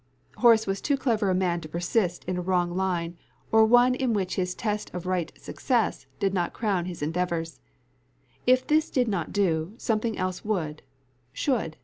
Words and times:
_"Horace 0.41 0.65
was 0.65 0.81
too 0.81 0.97
clever 0.97 1.29
a 1.29 1.35
man 1.35 1.61
to 1.61 1.69
persist 1.69 2.23
in 2.23 2.35
a 2.35 2.41
wrong 2.41 2.75
line, 2.75 3.19
or 3.51 3.63
one 3.67 3.93
in 3.93 4.13
which 4.13 4.33
his 4.33 4.55
test 4.55 4.91
of 4.95 5.05
right 5.05 5.31
success 5.39 6.07
did 6.19 6.33
not 6.33 6.53
crown 6.53 6.85
his 6.85 7.03
endeavours. 7.03 7.59
If 8.47 8.65
this 8.65 8.89
did 8.89 9.07
not 9.07 9.31
do, 9.31 9.75
something 9.77 10.17
else 10.17 10.43
would 10.43 10.81
should. 11.33 11.77